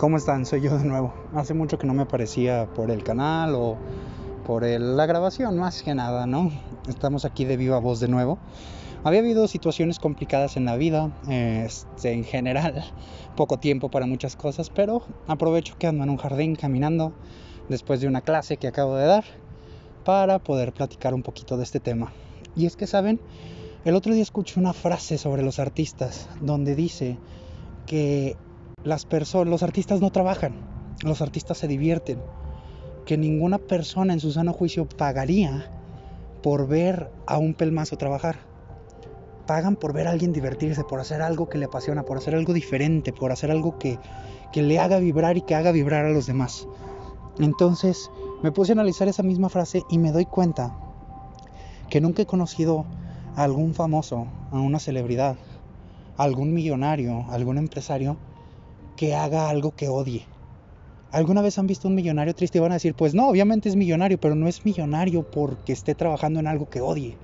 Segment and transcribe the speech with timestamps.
[0.00, 0.46] ¿Cómo están?
[0.46, 1.12] Soy yo de nuevo.
[1.34, 3.76] Hace mucho que no me aparecía por el canal o
[4.46, 6.50] por la grabación, más que nada, ¿no?
[6.88, 8.38] Estamos aquí de viva voz de nuevo.
[9.04, 12.82] Había habido situaciones complicadas en la vida, este, en general,
[13.36, 17.12] poco tiempo para muchas cosas, pero aprovecho que ando en un jardín caminando
[17.68, 19.24] después de una clase que acabo de dar
[20.06, 22.10] para poder platicar un poquito de este tema.
[22.56, 23.20] Y es que, ¿saben?
[23.84, 27.18] El otro día escuché una frase sobre los artistas donde dice
[27.84, 28.38] que
[28.84, 30.54] las personas, los artistas no trabajan,
[31.02, 32.20] los artistas se divierten,
[33.04, 35.70] que ninguna persona en su sano juicio pagaría
[36.42, 38.36] por ver a un pelmazo trabajar.
[39.46, 42.52] Pagan por ver a alguien divertirse, por hacer algo que le apasiona, por hacer algo
[42.52, 43.98] diferente, por hacer algo que,
[44.52, 46.66] que le haga vibrar y que haga vibrar a los demás.
[47.38, 48.10] Entonces
[48.42, 50.74] me puse a analizar esa misma frase y me doy cuenta
[51.88, 52.86] que nunca he conocido
[53.34, 55.36] a algún famoso, a una celebridad,
[56.16, 58.16] a algún millonario, a algún empresario
[59.00, 60.26] que haga algo que odie.
[61.10, 63.74] ¿Alguna vez han visto un millonario triste y van a decir, pues no, obviamente es
[63.74, 67.16] millonario, pero no es millonario porque esté trabajando en algo que odie.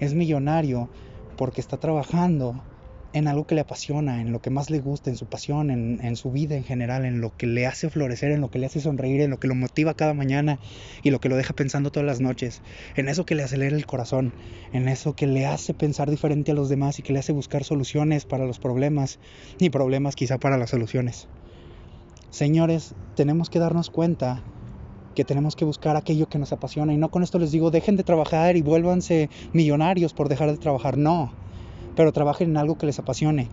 [0.00, 0.88] Es millonario
[1.36, 2.64] porque está trabajando
[3.12, 6.16] en algo que le apasiona, en lo que más le gusta, en su pasión, en,
[6.16, 8.80] su vida en general, en lo que le hace florecer, en lo que le hace
[8.80, 10.58] sonreír, en lo que lo motiva cada mañana
[11.02, 12.62] y lo que lo deja pensando todas las noches,
[12.96, 14.32] en eso que le acelera el corazón,
[14.72, 17.64] en eso que le hace pensar diferente a los demás y que le hace buscar
[17.64, 19.18] soluciones para los problemas
[19.58, 21.28] y problemas quizá para las soluciones.
[22.30, 24.42] Señores, tenemos que darnos cuenta
[25.14, 27.96] que tenemos que buscar aquello que nos apasiona y no con esto les digo dejen
[27.96, 31.41] de trabajar y vuélvanse millonarios por dejar de trabajar, no
[31.96, 33.48] pero trabajen en algo que les apasione.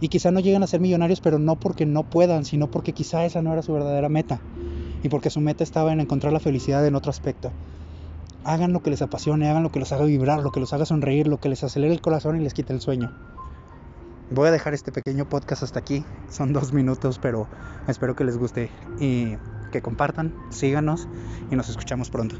[0.00, 3.24] Y quizá no lleguen a ser millonarios, pero no porque no puedan, sino porque quizá
[3.24, 4.40] esa no era su verdadera meta.
[5.02, 7.52] Y porque su meta estaba en encontrar la felicidad en otro aspecto.
[8.44, 10.86] Hagan lo que les apasione, hagan lo que los haga vibrar, lo que los haga
[10.86, 13.12] sonreír, lo que les acelere el corazón y les quite el sueño.
[14.30, 16.04] Voy a dejar este pequeño podcast hasta aquí.
[16.30, 17.46] Son dos minutos, pero
[17.86, 19.36] espero que les guste y
[19.70, 21.06] que compartan, síganos
[21.50, 22.36] y nos escuchamos pronto.